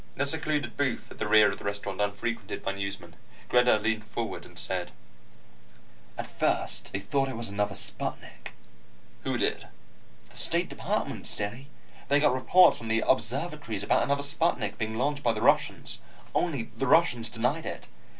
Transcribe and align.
In 0.15 0.21
a 0.23 0.25
secluded 0.25 0.77
booth 0.77 1.11
at 1.11 1.19
the 1.19 1.27
rear 1.27 1.51
of 1.51 1.61
a 1.61 1.63
restaurant 1.63 2.01
unfrequented 2.01 2.63
by 2.63 2.71
newsmen, 2.71 3.15
Greta 3.49 3.77
leaned 3.77 4.03
forward 4.03 4.47
and 4.47 4.57
said: 4.57 4.89
"At 6.17 6.27
first, 6.27 6.91
they 6.91 6.97
thought 6.99 7.29
it 7.29 7.35
was 7.37 7.49
another 7.49 7.75
sputnik." 7.75 8.53
"Who 9.25 9.37
did?" 9.37 9.67
"The 10.31 10.37
State 10.37 10.69
Department, 10.69 11.27
silly. 11.27 11.67
They 12.07 12.19
got 12.19 12.33
reports 12.33 12.79
from 12.79 12.87
the 12.87 13.03
observatories 13.07 13.83
about 13.83 14.01
another 14.01 14.23
sputnik 14.23 14.79
being 14.79 14.97
launched 14.97 15.21
by 15.21 15.33
the 15.33 15.41
Russians. 15.43 15.99
Only 16.33 16.71
the 16.75 16.87
Russians 16.87 17.29
denied 17.29 17.67
it. 17.67 17.85